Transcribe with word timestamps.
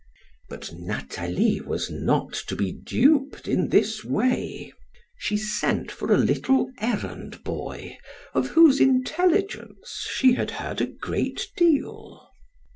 But 0.49 0.73
Nathalie 0.73 1.61
was 1.63 1.91
not 1.91 2.33
to 2.47 2.55
be 2.55 2.71
duped 2.71 3.47
in 3.47 3.69
this 3.69 4.03
way. 4.03 4.73
She 5.15 5.37
sent 5.37 5.91
for 5.91 6.11
a 6.11 6.17
little 6.17 6.71
errand 6.79 7.43
boy, 7.43 7.99
of 8.33 8.47
whose 8.47 8.79
intelligence 8.79 10.07
she 10.11 10.33
had 10.33 10.49
heard 10.57 10.81
a 10.81 10.87
great 10.87 11.51
deal. 11.55 12.31